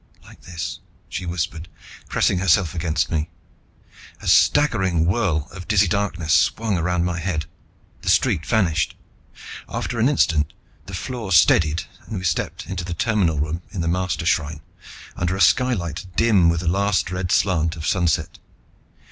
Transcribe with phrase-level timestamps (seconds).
[0.23, 0.79] "Like this,"
[1.09, 1.67] she whispered,
[2.09, 3.29] pressing herself against me.
[4.19, 7.45] A staggering whirl of dizzy darkness swung round my head.
[8.01, 8.95] The street vanished.
[9.69, 10.53] After an instant
[10.87, 14.61] the floor steadied and we stepped into the terminal room in the Mastershrine,
[15.15, 18.39] under a skylight dim with the last red slant of sunset.